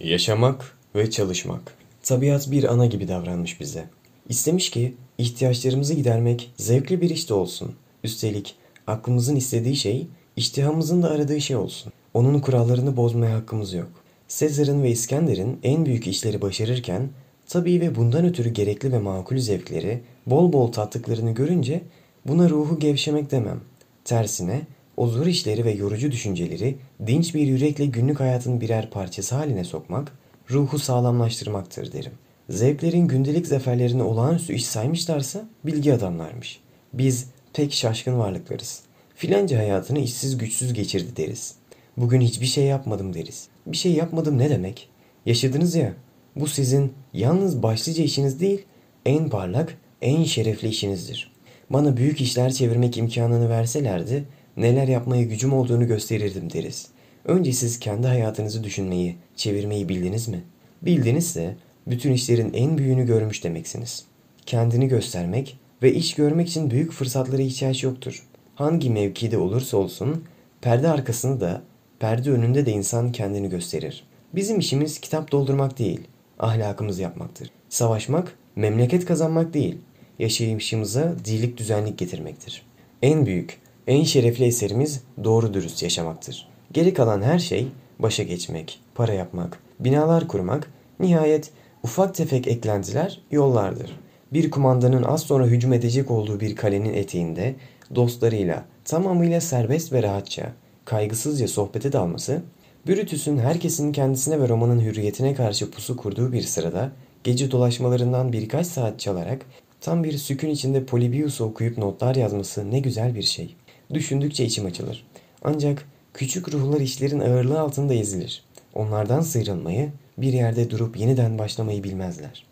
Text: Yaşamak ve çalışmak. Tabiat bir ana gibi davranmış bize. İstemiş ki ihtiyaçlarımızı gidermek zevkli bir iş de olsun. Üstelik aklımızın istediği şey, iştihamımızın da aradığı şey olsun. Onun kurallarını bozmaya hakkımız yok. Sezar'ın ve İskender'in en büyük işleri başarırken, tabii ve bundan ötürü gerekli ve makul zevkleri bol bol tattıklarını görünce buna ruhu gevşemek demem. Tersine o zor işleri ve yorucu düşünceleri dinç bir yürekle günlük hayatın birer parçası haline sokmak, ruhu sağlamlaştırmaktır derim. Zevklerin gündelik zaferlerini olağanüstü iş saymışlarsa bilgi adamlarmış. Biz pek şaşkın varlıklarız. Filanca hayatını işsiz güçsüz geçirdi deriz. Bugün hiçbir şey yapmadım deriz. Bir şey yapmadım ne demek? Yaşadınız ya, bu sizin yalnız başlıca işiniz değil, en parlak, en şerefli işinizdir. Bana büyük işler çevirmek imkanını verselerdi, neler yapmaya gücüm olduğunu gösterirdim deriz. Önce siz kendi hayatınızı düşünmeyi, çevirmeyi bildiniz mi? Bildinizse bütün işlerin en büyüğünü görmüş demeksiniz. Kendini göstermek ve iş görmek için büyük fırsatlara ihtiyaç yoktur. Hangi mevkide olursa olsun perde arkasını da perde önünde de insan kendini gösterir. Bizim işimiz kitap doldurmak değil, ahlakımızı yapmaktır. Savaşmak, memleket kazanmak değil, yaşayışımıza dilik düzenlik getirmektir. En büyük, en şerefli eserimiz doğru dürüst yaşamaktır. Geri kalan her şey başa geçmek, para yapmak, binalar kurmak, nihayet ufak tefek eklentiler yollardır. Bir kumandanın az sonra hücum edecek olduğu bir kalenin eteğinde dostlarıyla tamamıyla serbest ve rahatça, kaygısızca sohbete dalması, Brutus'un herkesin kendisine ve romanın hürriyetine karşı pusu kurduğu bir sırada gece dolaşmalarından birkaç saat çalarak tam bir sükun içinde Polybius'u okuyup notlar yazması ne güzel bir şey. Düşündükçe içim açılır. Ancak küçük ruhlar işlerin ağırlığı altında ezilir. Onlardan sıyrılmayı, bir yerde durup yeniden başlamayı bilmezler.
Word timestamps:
Yaşamak 0.00 0.76
ve 0.94 1.10
çalışmak. 1.10 1.74
Tabiat 2.02 2.50
bir 2.50 2.64
ana 2.64 2.86
gibi 2.86 3.08
davranmış 3.08 3.60
bize. 3.60 3.84
İstemiş 4.28 4.70
ki 4.70 4.94
ihtiyaçlarımızı 5.18 5.94
gidermek 5.94 6.50
zevkli 6.56 7.00
bir 7.00 7.10
iş 7.10 7.28
de 7.28 7.34
olsun. 7.34 7.74
Üstelik 8.04 8.54
aklımızın 8.86 9.36
istediği 9.36 9.76
şey, 9.76 10.06
iştihamımızın 10.36 11.02
da 11.02 11.10
aradığı 11.10 11.40
şey 11.40 11.56
olsun. 11.56 11.92
Onun 12.14 12.40
kurallarını 12.40 12.96
bozmaya 12.96 13.36
hakkımız 13.36 13.72
yok. 13.72 13.88
Sezar'ın 14.28 14.82
ve 14.82 14.90
İskender'in 14.90 15.58
en 15.62 15.86
büyük 15.86 16.06
işleri 16.06 16.42
başarırken, 16.42 17.08
tabii 17.48 17.80
ve 17.80 17.94
bundan 17.94 18.24
ötürü 18.24 18.48
gerekli 18.48 18.92
ve 18.92 18.98
makul 18.98 19.38
zevkleri 19.38 20.02
bol 20.26 20.52
bol 20.52 20.72
tattıklarını 20.72 21.30
görünce 21.30 21.82
buna 22.26 22.50
ruhu 22.50 22.78
gevşemek 22.78 23.30
demem. 23.30 23.60
Tersine 24.04 24.66
o 24.96 25.06
zor 25.06 25.26
işleri 25.26 25.64
ve 25.64 25.72
yorucu 25.72 26.12
düşünceleri 26.12 26.76
dinç 27.06 27.34
bir 27.34 27.46
yürekle 27.46 27.86
günlük 27.86 28.20
hayatın 28.20 28.60
birer 28.60 28.90
parçası 28.90 29.34
haline 29.34 29.64
sokmak, 29.64 30.12
ruhu 30.50 30.78
sağlamlaştırmaktır 30.78 31.92
derim. 31.92 32.12
Zevklerin 32.50 33.08
gündelik 33.08 33.46
zaferlerini 33.46 34.02
olağanüstü 34.02 34.54
iş 34.54 34.66
saymışlarsa 34.66 35.48
bilgi 35.64 35.94
adamlarmış. 35.94 36.60
Biz 36.92 37.26
pek 37.52 37.72
şaşkın 37.72 38.18
varlıklarız. 38.18 38.82
Filanca 39.14 39.58
hayatını 39.58 39.98
işsiz 39.98 40.38
güçsüz 40.38 40.72
geçirdi 40.72 41.16
deriz. 41.16 41.54
Bugün 41.96 42.20
hiçbir 42.20 42.46
şey 42.46 42.64
yapmadım 42.64 43.14
deriz. 43.14 43.48
Bir 43.66 43.76
şey 43.76 43.92
yapmadım 43.92 44.38
ne 44.38 44.50
demek? 44.50 44.88
Yaşadınız 45.26 45.74
ya, 45.74 45.92
bu 46.36 46.46
sizin 46.46 46.92
yalnız 47.12 47.62
başlıca 47.62 48.04
işiniz 48.04 48.40
değil, 48.40 48.62
en 49.06 49.28
parlak, 49.28 49.78
en 50.02 50.24
şerefli 50.24 50.68
işinizdir. 50.68 51.32
Bana 51.70 51.96
büyük 51.96 52.20
işler 52.20 52.52
çevirmek 52.52 52.96
imkanını 52.96 53.50
verselerdi, 53.50 54.24
neler 54.56 54.88
yapmaya 54.88 55.22
gücüm 55.22 55.52
olduğunu 55.52 55.86
gösterirdim 55.86 56.52
deriz. 56.52 56.86
Önce 57.24 57.52
siz 57.52 57.78
kendi 57.78 58.06
hayatınızı 58.06 58.64
düşünmeyi, 58.64 59.16
çevirmeyi 59.36 59.88
bildiniz 59.88 60.28
mi? 60.28 60.44
Bildinizse 60.82 61.56
bütün 61.86 62.12
işlerin 62.12 62.52
en 62.52 62.78
büyüğünü 62.78 63.06
görmüş 63.06 63.44
demeksiniz. 63.44 64.04
Kendini 64.46 64.88
göstermek 64.88 65.58
ve 65.82 65.94
iş 65.94 66.14
görmek 66.14 66.48
için 66.48 66.70
büyük 66.70 66.92
fırsatlara 66.92 67.42
ihtiyaç 67.42 67.84
yoktur. 67.84 68.26
Hangi 68.54 68.90
mevkide 68.90 69.38
olursa 69.38 69.76
olsun 69.76 70.24
perde 70.60 70.88
arkasını 70.88 71.40
da 71.40 71.62
perde 72.00 72.30
önünde 72.30 72.66
de 72.66 72.72
insan 72.72 73.12
kendini 73.12 73.48
gösterir. 73.48 74.04
Bizim 74.34 74.58
işimiz 74.58 75.00
kitap 75.00 75.32
doldurmak 75.32 75.78
değil, 75.78 76.00
ahlakımızı 76.38 77.02
yapmaktır. 77.02 77.50
Savaşmak, 77.68 78.38
memleket 78.56 79.04
kazanmak 79.04 79.54
değil, 79.54 79.78
yaşayışımıza 80.18 81.14
dilik 81.24 81.56
düzenlik 81.56 81.98
getirmektir. 81.98 82.62
En 83.02 83.26
büyük, 83.26 83.58
en 83.86 84.04
şerefli 84.04 84.44
eserimiz 84.44 85.02
doğru 85.24 85.54
dürüst 85.54 85.82
yaşamaktır. 85.82 86.48
Geri 86.72 86.94
kalan 86.94 87.22
her 87.22 87.38
şey 87.38 87.68
başa 87.98 88.22
geçmek, 88.22 88.80
para 88.94 89.12
yapmak, 89.12 89.58
binalar 89.80 90.28
kurmak, 90.28 90.72
nihayet 91.00 91.50
ufak 91.82 92.14
tefek 92.14 92.48
eklentiler 92.48 93.20
yollardır. 93.30 94.00
Bir 94.32 94.50
kumandanın 94.50 95.02
az 95.02 95.22
sonra 95.22 95.46
hücum 95.46 95.72
edecek 95.72 96.10
olduğu 96.10 96.40
bir 96.40 96.56
kalenin 96.56 96.94
eteğinde 96.94 97.54
dostlarıyla 97.94 98.64
tamamıyla 98.84 99.40
serbest 99.40 99.92
ve 99.92 100.02
rahatça, 100.02 100.52
kaygısızca 100.84 101.48
sohbete 101.48 101.92
dalması, 101.92 102.42
Brutus'un 102.88 103.38
herkesin 103.38 103.92
kendisine 103.92 104.40
ve 104.40 104.48
romanın 104.48 104.80
hürriyetine 104.80 105.34
karşı 105.34 105.70
pusu 105.70 105.96
kurduğu 105.96 106.32
bir 106.32 106.42
sırada 106.42 106.92
gece 107.24 107.50
dolaşmalarından 107.50 108.32
birkaç 108.32 108.66
saat 108.66 109.00
çalarak 109.00 109.46
tam 109.80 110.04
bir 110.04 110.12
sükun 110.18 110.48
içinde 110.48 110.84
Polybius'u 110.84 111.44
okuyup 111.44 111.78
notlar 111.78 112.14
yazması 112.14 112.70
ne 112.70 112.80
güzel 112.80 113.14
bir 113.14 113.22
şey. 113.22 113.56
Düşündükçe 113.94 114.44
içim 114.44 114.66
açılır. 114.66 115.06
Ancak 115.42 115.88
küçük 116.14 116.52
ruhlar 116.52 116.80
işlerin 116.80 117.20
ağırlığı 117.20 117.60
altında 117.60 117.94
ezilir. 117.94 118.42
Onlardan 118.74 119.20
sıyrılmayı, 119.20 119.92
bir 120.18 120.32
yerde 120.32 120.70
durup 120.70 120.96
yeniden 120.96 121.38
başlamayı 121.38 121.84
bilmezler. 121.84 122.46